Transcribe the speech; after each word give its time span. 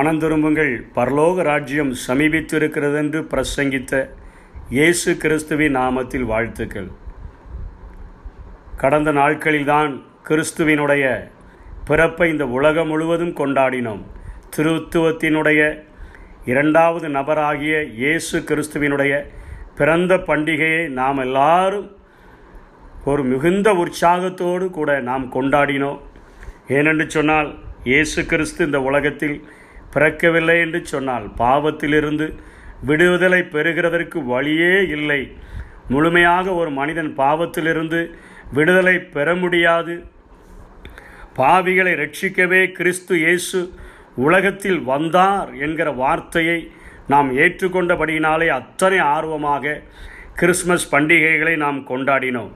மனந்திரும்புங்கள் 0.00 0.74
பரலோக 0.96 1.42
ராஜ்யம் 1.42 1.90
சமீபித்திருக்கிறது 2.06 2.96
என்று 3.02 3.20
பிரசங்கித்த 3.32 3.94
இயேசு 4.76 5.10
கிறிஸ்துவின் 5.16 5.76
நாமத்தில் 5.76 6.26
வாழ்த்துக்கள். 6.30 6.86
கடந்த 8.82 9.10
நாட்களில்தான் 9.12 9.92
கிறிஸ்துவினுடைய 10.28 11.04
பிறப்பை 11.88 12.30
இந்த 12.30 12.46
உலகம் 12.46 12.90
முழுவதும் 12.92 13.34
கொண்டாடினோம். 13.40 14.02
திருத்துவத்தினுடைய 14.56 15.60
இரண்டாவது 16.44 17.08
நபராகிய 17.18 17.76
இயேசு 18.00 18.38
கிறிஸ்துவினுடைய 18.38 19.22
பிறந்த 19.78 20.14
பண்டிகையை 20.30 20.88
நாம் 20.88 21.22
எல்லாரும் 21.26 21.88
ஒரு 23.04 23.22
மிகுந்த 23.32 23.70
உற்சாகத்தோடு 23.84 24.70
கூட 24.80 25.00
நாம் 25.00 25.32
கொண்டாடினோம். 25.38 26.00
ஏனென்று 26.68 27.06
சொன்னால் 27.06 27.50
இயேசு 27.84 28.20
கிறிஸ்து 28.26 28.64
இந்த 28.64 28.80
உலகத்தில் 28.90 29.38
பிறக்கவில்லை 29.94 30.56
என்று 30.64 30.80
சொன்னால் 30.92 31.26
பாவத்திலிருந்து 31.42 32.26
விடுதலை 32.88 33.40
பெறுகிறதற்கு 33.54 34.18
வழியே 34.32 34.74
இல்லை. 34.96 35.20
முழுமையாக 35.88 36.52
ஒரு 36.60 36.70
மனிதன் 36.70 37.10
பாவத்திலிருந்து 37.16 38.00
விடுதலை 38.56 38.96
பெற 39.14 39.34
முடியாது. 39.34 39.94
பாவிகளை 41.38 41.92
ரட்சிக்கவே 42.02 42.62
கிறிஸ்து 42.78 43.14
இயேசு 43.18 43.58
உலகத்தில் 44.26 44.80
வந்தார் 44.92 45.50
என்கிற 45.64 45.90
வார்த்தையை 46.02 46.58
நாம் 47.12 47.28
ஏற்றுக்கொண்டபடியினாலே 47.36 48.48
அத்தனை 48.60 48.98
ஆர்வமாக 49.14 49.74
கிறிஸ்மஸ் 50.40 50.88
பண்டிகைகளை 50.94 51.54
நாம் 51.56 51.78
கொண்டாடினோம். 51.90 52.52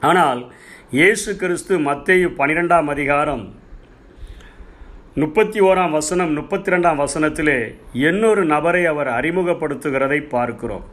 ஆனால் 0.00 0.40
இயேசு 0.98 1.30
கிறிஸ்து 1.36 1.74
மத்தேயு 1.88 2.28
பனிரெண்டாம் 2.40 2.88
அதிகாரம் 2.94 3.44
முப்பத்தி 5.20 5.58
ஓராம் 5.60 5.94
வசனம் 5.96 6.32
முப்பத்தி 6.38 6.72
ரெண்டாம் 6.72 7.00
வசனத்திலே 7.02 7.56
இன்னொரு 8.06 8.42
நபரை 8.52 8.82
அவர் 8.90 9.08
அறிமுகப்படுத்துகிறதை 9.18 10.18
பார்க்கிறோம். 10.34 10.84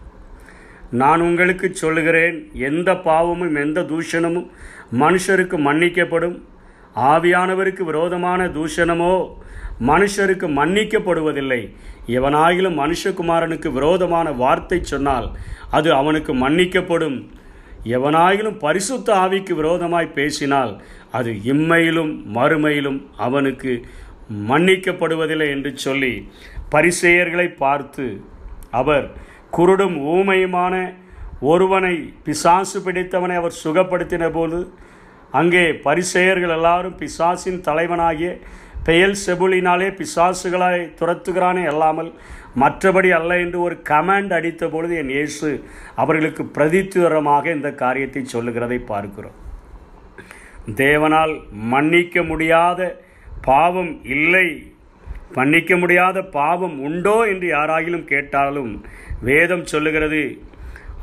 நான் 1.02 1.22
உங்களுக்கு 1.28 1.68
சொல்லுகிறேன் 1.82 2.38
எந்த 2.70 2.90
பாவமும் 3.08 3.56
எந்த 3.64 3.80
தூஷணமும் 3.92 4.48
மனுஷருக்கு 5.04 5.58
மன்னிக்கப்படும். 5.68 6.36
ஆவியானவருக்கு 7.12 7.84
விரோதமான 7.90 8.48
தூஷணமோ 8.58 9.14
மனுஷருக்கு 9.92 10.50
மன்னிக்கப்படுவதில்லை. 10.60 11.62
எவனாயிலும் 12.18 12.80
மனுஷகுமாரனுக்கு 12.84 13.72
விரோதமான 13.80 14.28
வார்த்தை 14.44 14.80
சொன்னால் 14.94 15.30
அது 15.78 15.90
அவனுக்கு 16.02 16.34
மன்னிக்கப்படும். 16.46 17.20
எவனாயிலும் 17.96 18.58
பரிசுத்த 18.66 19.08
ஆவிக்கு 19.24 19.54
விரோதமாய் 19.62 20.16
பேசினால் 20.18 20.72
அது 21.18 21.32
இம்மையிலும் 21.52 22.12
மறுமையிலும் 22.38 23.00
அவனுக்கு 23.26 23.72
மன்னிக்கப்படுவதில்லை 24.30 25.50
என்று 25.50 25.78
சொல்லி 25.78 26.30
பரிசெயர்களை 26.70 27.54
பார்த்து 27.56 28.22
அவர் 28.72 29.16
குருடும் 29.52 29.98
ஊமையுமான 30.06 30.94
ஒருவனை 31.40 31.96
பிசாசு 32.24 32.82
பிடித்தவனை 32.82 33.36
அவர் 33.36 33.60
சுகப்படுத்தின 33.64 34.32
போது 34.32 34.72
அங்கே 35.32 35.74
பரிசெயர்கள் 35.74 36.50
எல்லாரும் 36.50 36.98
பிசாசின் 36.98 37.62
தலைவனாகிய 37.62 38.40
பெயல் 38.84 39.16
செபுலினாலே 39.26 39.88
பிசாசுகளாய் 39.90 40.94
துரத்துகிறானே 41.00 41.66
அல்லாமல் 41.66 42.14
மற்றபடி 42.56 43.10
அல்ல 43.10 43.40
என்று 43.40 43.62
ஒரு 43.62 43.82
கமாண்ட் 43.90 44.34
அடித்த 44.34 44.68
பொழுது 44.68 44.96
என் 44.98 45.10
இயேசு 45.10 45.64
அவர்களுக்கு 45.96 46.44
பிரதித்துவரமாக 46.44 47.46
இந்த 47.46 47.72
காரியத்தை 47.72 48.26
சொல்லுகிறதை 48.26 48.80
பார்க்கிறோம். 48.80 49.36
தேவனால் 50.76 51.42
மன்னிக்க 51.52 52.24
முடியாத 52.24 52.80
பாவம் 53.50 53.94
இல்லை. 54.16 54.48
மன்னிக்க 55.38 55.72
முடியாத 55.82 56.18
பாவம் 56.38 56.76
உண்டோ 56.88 57.16
என்று 57.32 57.48
யாராகிலும் 57.56 58.06
கேட்டாலும் 58.12 58.72
வேதம் 59.30 59.66
சொல்லுகிறது. 59.72 60.24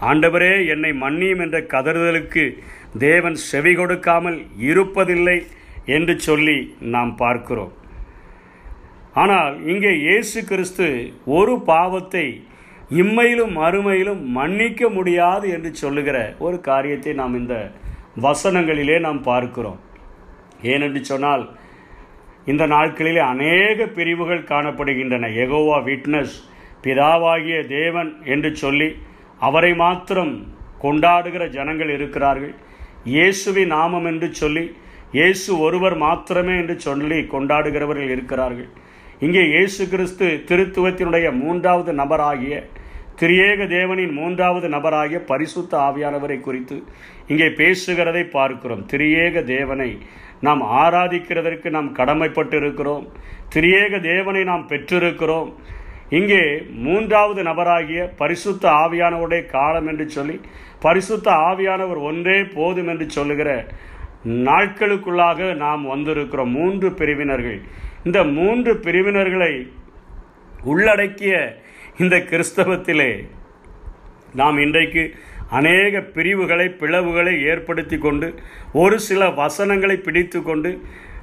ஆண்டவரே 0.09 0.55
என்னை 0.73 0.91
மன்னியும் 1.03 1.43
என்ற 1.45 1.59
கதறுதலுக்கு 1.73 2.45
தேவன் 3.05 3.37
செவி 3.51 3.73
கொடுக்காமல் 3.79 4.39
இருப்பதில்லை 4.71 5.39
என்று 5.97 6.15
சொல்லி 6.27 6.59
நாம் 6.95 7.13
பார்க்கிறோம். 7.23 7.73
ஆனால் 9.23 9.55
இங்கே 9.73 9.93
இயேசு 10.07 10.39
கிறிஸ்து 10.51 10.87
ஒரு 11.39 11.55
பாவத்தை 11.73 12.27
இம்மையிலும் 13.03 13.53
மறுமையிலும் 13.61 14.23
மன்னிக்க 14.39 14.89
முடியாது 14.97 15.47
என்று 15.57 15.71
சொல்லுகிற 15.83 16.17
ஒரு 16.47 16.57
காரியத்தை 16.71 17.13
நாம் 17.21 17.37
இந்த 17.41 17.57
வசனங்களிலே 18.27 18.97
நாம் 19.07 19.21
பார்க்கிறோம். 19.31 19.79
ஏனென்று 20.73 21.03
சொன்னால் 21.13 21.45
இந்த 22.53 22.65
நாட்களிலே 22.75 23.23
அநேக 23.33 23.87
பிரிவுகள் 23.97 24.49
காணப்படுகின்றன. 24.53 25.31
எகோவா 25.45 25.79
விட்னஸ் 25.89 26.37
பிதாவாகிய 26.85 27.59
தேவன் 27.77 28.11
என்று 28.35 28.51
சொல்லி 28.63 28.89
அவரை 29.49 29.73
மாத்திரம் 29.85 30.35
கொண்டாடுகிற 30.83 31.45
ஜனங்கள் 31.57 31.91
இருக்கிறார்கள். 31.97 32.55
இயேசுவின் 33.15 33.73
நாமம் 33.77 34.07
என்று 34.11 34.29
சொல்லி 34.41 34.65
இயேசு 35.19 35.51
ஒருவர் 35.65 35.97
மாத்திரமே 36.05 36.55
என்று 36.63 36.77
சொல்லி 36.87 37.19
கொண்டாடுகிறவர்கள் 37.35 38.13
இருக்கிறார்கள். 38.15 38.71
இங்கே 39.25 39.43
இயேசு 39.55 39.83
கிறிஸ்து 39.93 40.27
திருத்துவத்தினுடைய 40.49 41.27
மூன்றாவது 41.43 41.93
நபராகிய 42.01 42.55
திரியேக 43.21 43.67
தேவனின் 43.75 44.15
மூன்றாவது 44.19 44.69
நபராகிய 44.69 45.19
பரிசுத்த 45.31 45.73
ஆவியானவரை 45.79 46.39
குறித்து 46.41 46.77
இங்கே 47.31 47.49
பேசுகிறதை 47.61 48.23
பார்க்கிறோம். 48.31 48.83
திரியேக 48.93 49.45
தேவனை 49.45 49.91
நாம் 50.47 50.63
ஆராதிக்கிறதற்கு 50.83 51.69
நாம் 51.77 51.91
கடமைப்பட்டு 51.99 52.57
இருக்கிறோம் 52.63 53.05
திரியேக 53.55 54.01
தேவனை 54.03 54.43
நாம் 54.51 54.65
பெற்றிருக்கிறோம். 54.69 55.51
இங்கே 56.19 56.43
மூன்றாவது 56.87 57.43
நபராகிய 57.43 58.01
பரிசுத்த 58.17 58.65
ஆவியானவருடைய 58.83 59.43
காலம் 59.55 59.87
என்று 59.93 60.07
சொல்லி 60.17 60.37
பரிசுத்த 60.87 61.29
ஆவியானவர் 61.51 62.01
ஒன்றே 62.11 62.39
போதும் 62.57 62.91
என்று 62.93 63.07
சொல்லுகிற 63.11 63.51
நாட்களுக்குள்ளாக 64.49 65.49
நாம் 65.65 65.83
வந்திருக்கிறோம். 65.95 66.53
மூன்று 66.59 66.91
பிரிவினர்கள். 67.01 67.59
இந்த 68.05 68.21
மூன்று 68.39 68.73
பிரிவினர்களை 68.87 69.53
உள்ளடக்கிய 70.73 71.35
இந்த 71.99 72.17
கிறிஸ்தவத்திலே 72.19 73.25
நாம் 74.35 74.59
இன்றைக்கு 74.59 75.15
அநேக 75.51 76.01
பிரிவுகளை 76.01 76.67
பிளவுகளை 76.81 77.35
ஏற்படுத்தி 77.45 77.99
கொண்டு 77.99 78.35
ஒரு 78.73 78.99
சில 78.99 79.29
வசனங்களை 79.31 79.97
பிடித்து 79.97 80.43
கொண்டு 80.43 80.81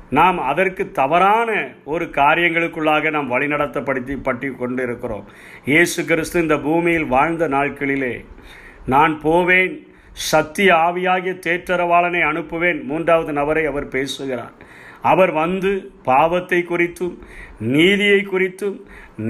நாம் 0.10 0.38
அதற்கு 0.38 0.92
தவறான 0.92 1.50
ஒரு 1.84 2.06
காரியங்களுக்குள்ளாக 2.06 3.12
நாம் 3.12 3.32
வழிநடத்தப்படுத்தி 3.32 4.18
பட்டி 4.24 4.48
கொண்டு 4.48 4.84
இருக்கிறோம் 4.84 5.26
இயேசு 5.66 6.06
கிறிஸ்து 6.06 6.42
இந்த 6.42 6.58
பூமியில் 6.58 7.06
வாழ்ந்த 7.06 7.48
நாட்களிலே 7.48 8.26
நான் 8.86 9.20
போவேன் 9.22 9.88
சத்திய 10.12 10.76
ஆவியாகிய 10.76 11.34
தேற்றரவாளனை 11.48 12.22
அனுப்புவேன் 12.32 12.84
மூன்றாவது 12.84 13.34
நபரை 13.34 13.66
அவர் 13.66 13.88
பேசுகிறார். 13.88 14.54
அவர் 15.02 15.32
வந்து 15.32 15.92
பாவத்தை 16.04 16.66
குறித்தும் 16.70 17.18
நீதியை 17.60 18.28
குறித்தும் 18.32 18.78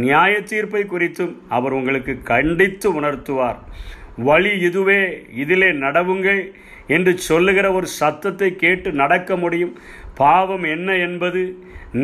நியாய 0.04 0.34
தீர்ப்பை 0.50 0.84
குறித்தும் 0.86 1.34
அவர் 1.56 1.76
உங்களுக்கு 1.80 2.14
கண்டித்து 2.32 2.88
உணர்த்துவார். 3.00 3.60
வழி 4.28 4.52
இதுவே 4.68 5.02
இதிலே 5.42 5.70
நடவுங்கள் 5.84 6.42
என்று 6.96 7.12
சொல்லுகிற 7.30 7.68
ஒரு 7.78 7.88
சத்தத்தை 8.00 8.50
கேட்டு 8.64 8.90
நடக்க 9.02 9.36
முடியும். 9.44 9.74
பாவம் 10.22 10.66
என்ன 10.76 10.90
என்பது 11.08 11.42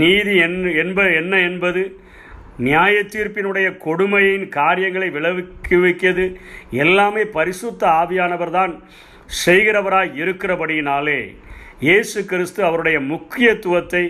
நீதி 0.01 0.33
என் 0.45 0.59
என்ப 0.83 0.99
என்ன 1.21 1.33
என்பது 1.49 1.81
நியாய 2.67 2.95
தீர்ப்பினுடைய 3.13 3.67
கொடுமையின் 3.85 4.45
காரியங்களை 4.55 5.09
விளைவிக்குவிக்கிறது 5.15 6.25
எல்லாமே 6.85 7.23
பரிசுத்த 7.37 7.81
ஆவியானவர் 8.01 8.55
தான் 8.57 8.73
செய்கிறவராய் 9.43 10.11
இருக்கிறபடியினாலே 10.21 11.19
இயேசு 11.87 12.19
கிறிஸ்து 12.31 12.61
அவருடைய 12.69 12.97
முக்கியத்துவத்தை 13.11 14.03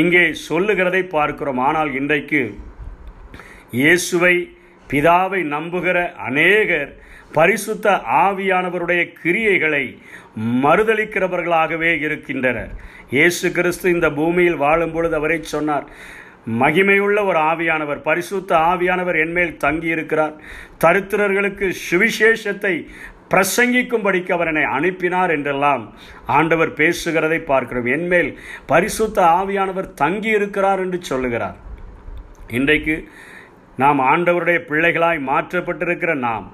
இங்கே 0.00 0.24
சொல்லுகிறதை 0.48 1.02
பார்க்கிறோம். 1.16 1.60
ஆனால் 1.68 1.90
இன்றைக்கு 2.00 2.42
இயேசுவை 3.72 4.34
பிதாவை 4.92 5.40
நம்புகிற 5.54 5.98
அநேகர் 6.28 6.92
பரிசுத்த 7.32 7.86
ஆவியானவருடைய 8.26 9.02
கிரியைகளை 9.22 9.82
மறுதளிக்கிறவர்களாகவே 10.62 11.90
இருக்கின்றனர். 12.00 12.70
இயேசு 13.10 13.52
கிறிஸ்து 13.52 13.90
இந்த 13.90 14.08
பூமியில் 14.10 14.56
வாழும் 14.56 14.92
பொழுது 14.92 15.16
அவரை 15.16 15.38
சொன்னார் 15.42 15.86
மகிமையுள்ள 16.62 17.18
ஒரு 17.24 17.38
ஆவியானவர் 17.50 18.00
பரிசுத்த 18.08 18.56
ஆவியானவர் 18.56 19.20
என்மேல் 19.24 19.56
தங்கி 19.56 19.88
இருக்கிறார் 19.96 20.34
தரித்திரர்களுக்கு 20.84 21.68
சுவிசேஷத்தை 21.90 22.74
பிரசங்கிக்கும்படிக்கு 23.32 24.32
அவர் 24.32 24.46
என்னை 24.46 24.66
அனுப்பினார் 24.76 25.30
என்றெல்லாம் 25.30 25.82
ஆண்டவர் 26.26 26.70
பேசுகிறதை 26.72 27.40
பார்க்கிறோம். 27.52 27.86
என்மேல் 27.86 28.38
பரிசுத்த 28.66 29.18
ஆவியானவர் 29.22 29.94
தங்கி 29.94 30.28
இருக்கிறார் 30.28 30.80
என்று 30.80 31.00
சொல்லுகிறார். 31.02 31.58
இன்றைக்கு 32.58 32.94
நாம் 33.78 34.00
ஆண்டவருடைய 34.08 34.58
பிள்ளைகளாய் 34.68 35.20
மாற்றப்பட்டிருக்கிற 35.28 36.12
நாம் 36.18 36.46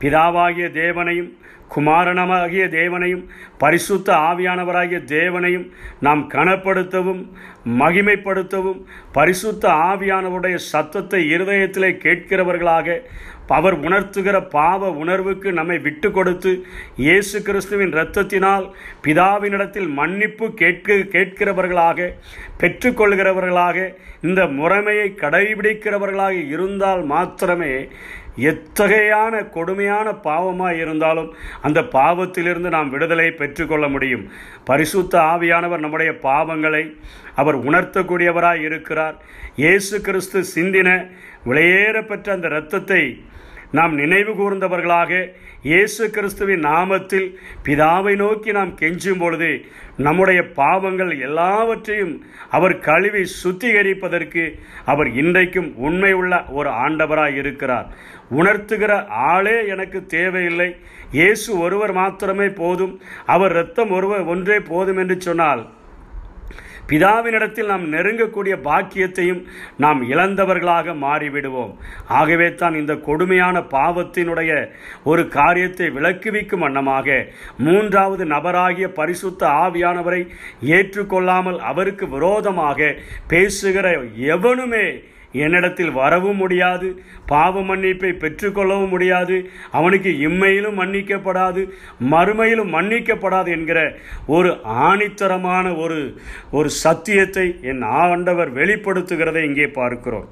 பிதாவாகிய 0.00 0.66
தேவனையும் 0.74 1.30
குமாரனமாகிய 1.74 2.64
தேவனையும் 2.70 3.24
பரிசுத்த 3.58 4.08
ஆவியானவராகிய 4.28 4.98
தேவனையும் 5.10 5.66
நாம் 6.00 6.22
கனப்படுத்தவும் 6.34 7.22
மகிமைப்படுத்தவும் 7.78 8.80
பரிசுத்த 9.12 9.64
ஆவியானவருடைய 9.88 10.58
சத்தத்தை 10.68 11.20
இருதயத்திலே 11.34 11.90
கேட்கிறவர்களாக 11.96 12.96
அவர் 13.56 13.76
உணர்த்துகிற 13.86 14.36
பாவ 14.48 14.90
உணர்வுக்கு 15.02 15.48
நம்மை 15.52 15.78
விட்டு 15.78 16.08
கொடுத்து 16.10 16.52
இயேசு 17.04 17.36
கிறிஸ்துவின் 17.42 17.94
இரத்தத்தினால் 17.96 18.66
பிதாவினிடத்தில் 19.06 19.88
மன்னிப்பு 19.98 20.46
கேட்க 20.54 20.98
கேட்கிறவர்களாக 21.14 22.08
பெற்றுக்கொள்கிறவர்களாக 22.60 23.88
இந்த 24.20 24.42
முறைமையை 24.58 25.08
கடைபிடிக்கிறவர்களாக 25.22 26.36
இருந்தால் 26.54 27.04
மாத்திரமே 27.04 27.74
எத்தகையான 28.50 29.34
கொடுமையான 29.54 30.08
பாவமாக 30.26 30.80
இருந்தாலும் 30.82 31.30
அந்த 31.66 31.80
பாவத்திலிருந்து 31.94 32.70
நாம் 32.74 32.90
விடுதலை 32.90 33.26
பெற்றுக்கொள்ள 33.30 33.86
முடியும். 33.88 34.24
பரிசுத்த 34.64 35.14
ஆவியானவர் 35.32 35.82
நம்முடைய 35.84 36.12
பாவங்களை 36.26 36.82
அவர் 37.40 37.58
உணர்த்தக்கூடியவராய் 37.68 38.62
இருக்கிறார். 38.68 39.16
இயேசு 39.62 39.96
கிறிஸ்து 40.00 40.40
சிந்தின 40.54 40.90
விளையேறப்பெற்ற 41.46 42.28
அந்த 42.36 42.48
இரத்தத்தை 42.48 43.02
நாம் 43.70 43.94
நினைவு 43.94 44.32
கூர்ந்தவர்களாக 44.32 45.32
இயேசு 45.62 46.10
கிறிஸ்துவின் 46.10 46.62
நாமத்தில் 46.62 47.26
பிதாவை 47.64 48.16
நோக்கி 48.16 48.52
நாம் 48.52 48.70
கெஞ்சும் 48.78 49.18
பொழுது 49.18 49.64
நம்முடைய 49.96 50.42
பாவங்கள் 50.42 51.20
எல்லாவற்றையும் 51.20 52.24
அவர் 52.50 52.78
கழுவி 52.78 53.22
சுத்திகரிப்பதற்கு 53.42 54.44
அவர் 54.84 55.08
இன்றைக்கும் 55.14 55.76
உண்மை 55.76 56.12
உள்ள 56.12 56.44
ஒரு 56.44 56.70
ஆண்டவராய் 56.70 57.34
இருக்கிறார். 57.34 57.88
உணர்த்துகிற 58.30 59.06
ஆளே 59.06 59.66
எனக்கு 59.66 60.06
தேவையில்லை. 60.06 60.76
இயேசு 61.12 61.58
ஒருவர் 61.58 61.92
மாத்திரமே 61.92 62.48
போதும். 62.48 63.00
அவர் 63.26 63.50
இரத்தம் 63.50 63.90
ஒருவர் 63.90 64.24
ஒன்றே 64.24 64.60
போதும் 64.60 64.96
என்று 64.96 65.20
சொன்னால் 65.20 65.76
பிதாவினிடத்தில் 66.88 67.66
நாம் 67.66 67.92
நெருங்கக்கூடிய 67.92 68.54
பாக்கியத்தையும் 68.64 69.42
நாம் 69.76 70.00
இழந்தவர்களாக 70.10 70.94
மாறிவிடுவோம். 71.00 71.72
ஆகவே 72.08 72.54
தான் 72.54 72.74
இந்த 72.74 72.94
கொடுமையான 72.94 73.60
பாவத்தினுடைய 73.70 74.52
ஒரு 75.04 75.28
காரியத்தை 75.28 75.88
விளக்குவிக்கும் 75.90 76.64
வண்ணமாக 76.66 77.18
மூன்றாவது 77.58 78.24
நபராகிய 78.24 78.88
பரிசுத்த 78.88 79.46
ஆவியானவரை 79.46 80.22
ஏற்றுக்கொள்ளாமல் 80.60 81.58
அவருக்கு 81.58 82.08
விரோதமாக 82.08 82.94
பேசுகிற 83.28 83.86
எவனுமே 84.16 84.86
என்னிடத்தில் 85.32 85.92
வரவும் 85.92 86.36
முடியாது 86.36 87.02
பாவ 87.26 87.62
மன்னிப்பை 87.62 88.10
பெற்றுக்கொள்ளவும் 88.22 88.88
முடியாது. 88.88 89.50
அவனுக்கு 89.70 90.10
இம்மையிலும் 90.10 90.78
மன்னிக்கப்படாது 90.80 91.70
மறுமையிலும் 92.10 92.72
மன்னிக்கப்படாது 92.76 93.48
என்கிற 93.48 93.96
ஒரு 94.26 94.50
ஆணித்தரமான 94.64 95.76
ஒரு 95.78 96.20
ஒரு 96.50 96.70
சத்தியத்தை 96.70 97.58
என் 97.62 97.82
ஆண்டவர் 97.82 98.54
வெளிப்படுத்துகிறதை 98.54 99.44
இங்கே 99.44 99.68
பார்க்கிறோம். 99.68 100.28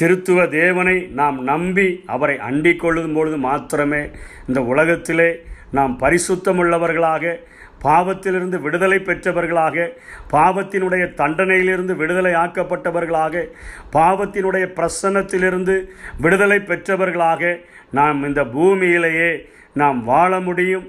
திருத்துவ 0.00 0.48
தேவனை 0.48 0.98
நாம் 1.20 1.42
நம்பி 1.42 2.02
அவரை 2.06 2.38
அண்டிக் 2.38 2.80
கொள்ளும் 2.80 3.12
பொழுது 3.12 3.36
மாத்திரமே 3.36 4.02
இந்த 4.48 4.62
உலகத்திலே 4.62 5.30
நாம் 5.70 5.98
பரிசுத்தமுள்ளவர்களாக 6.00 7.36
பாவத்திலிருந்து 7.84 8.58
விடுதலை 8.60 8.98
பெற்றவர்களாக 8.98 9.86
பாவத்தினுடைய 10.32 11.04
தண்டனையிலிருந்து 11.20 11.94
விடுதலை 11.96 12.32
ஆக்கப்பட்டவர்களாக 12.44 13.44
பாவத்தினுடைய 13.92 14.66
பிரசன்னத்திலிருந்து 14.78 15.76
விடுதலை 16.20 16.58
பெற்றவர்களாக 16.70 17.52
நாம் 17.90 18.24
இந்த 18.24 18.44
பூமியிலேயே 18.54 19.30
நாம் 19.74 20.00
வாழ 20.04 20.40
முடியும். 20.40 20.86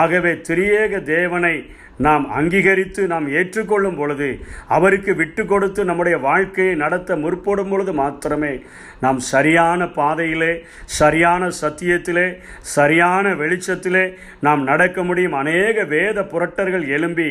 ஆகவே 0.00 0.32
திரியேக 0.48 1.02
தேவனை 1.04 1.54
நாம் 1.98 2.24
அங்கீகரித்து 2.30 3.02
நாம் 3.06 3.26
ஏற்றுக்கொள்ளும் 3.30 3.96
பொழுது 3.96 4.28
அவருக்கு 4.68 5.12
விட்டு 5.14 5.42
கொடுத்து 5.44 5.80
நம்முடைய 5.84 6.16
வாழ்க்கையை 6.18 6.74
நடத்த 6.74 7.16
முற்படும் 7.16 7.70
பொழுது 7.70 7.92
மாத்திரமே 7.92 8.52
நாம் 9.00 9.20
சரியான 9.24 9.86
பாதையிலே 9.90 10.52
சரியான 10.92 11.50
சத்தியத்திலே 11.60 12.26
சரியான 12.74 13.34
வெளிச்சத்திலே 13.34 14.04
நாம் 14.40 14.62
நடக்க 14.62 15.02
முடியும் 15.02 15.32
அநேக 15.32 15.84
வேத 15.84 16.24
புரட்டர்கள் 16.24 16.86
எழும்பி 16.88 17.30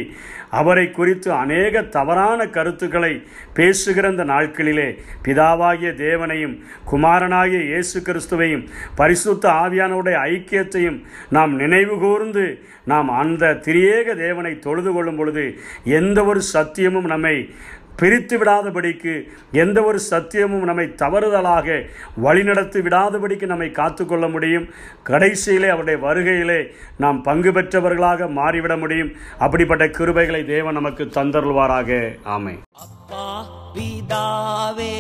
அவரை 0.51 0.85
குறித்து 0.91 1.29
அநேக 1.33 1.83
தவறான 1.89 2.47
கருத்துக்களை 2.49 3.13
பேசுகிற 3.53 4.09
இந்த 4.09 4.23
நாட்களிலே 4.23 4.89
பிதாவாகிய 5.23 5.91
தேவனையும் 5.97 6.55
குமாரனாகிய 6.91 7.61
இயேசு 7.63 7.99
கிறிஸ்துவையும் 8.01 8.65
பரிசுத்த 8.95 9.45
ஆவியானோடைய 9.61 10.17
ஐக்கியத்தையும் 10.31 10.99
நாம் 11.29 11.53
நினைவு 11.55 11.95
கூர்ந்து 11.99 12.45
நாம் 12.83 13.09
அந்த 13.17 13.53
திரியேக 13.65 14.15
தேவனை 14.15 14.50
தொழுது 14.59 14.91
கொள்ளும் 14.91 15.15
பொழுது 15.15 15.57
எந்த 15.83 16.23
ஒரு 16.23 16.41
சத்தியமும் 16.53 17.11
நம்மை 17.13 17.49
பிரித்து 17.95 18.37
விடாதபடிக்கு 18.37 19.23
எந்த 19.51 19.83
ஒரு 19.83 19.99
சத்தியமும் 20.09 20.67
நம்மை 20.69 20.85
தவறுதலாக 20.85 21.87
வழிநடத்தி 22.23 22.79
விடாதபடிக்கு 22.81 23.45
நம்மை 23.45 23.71
காத்துக்கொள்ள 23.71 24.27
முடியும். 24.27 24.69
கடைசியிலே 25.07 25.67
அவருடைய 25.67 25.97
வருகையிலே 26.07 26.71
நாம் 26.97 27.21
பங்கு 27.21 27.51
பெற்றவர்களாக 27.51 28.27
மாறிவிட 28.27 28.79
முடியும். 28.79 29.11
அப்படிப்பட்ட 29.37 29.85
கிருபைகளை 29.85 30.45
தேவன் 30.45 30.73
நமக்கு 30.73 31.03
தந்தருள்வாராக. 31.03 32.17
ஆமை 32.23 32.57
அப்பா 32.71 33.45
பிதாவே 33.75 34.95